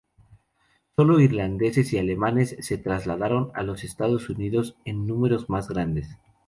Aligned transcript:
Sólo 0.95 1.19
irlandeses 1.19 1.93
y 1.93 1.99
alemanes 1.99 2.55
se 2.59 2.79
trasladaron 2.79 3.51
a 3.53 3.61
los 3.61 3.83
Estados 3.83 4.29
Unidos 4.31 4.75
en 4.83 5.05
números 5.05 5.47
más 5.47 5.69
grandes. 5.69 6.09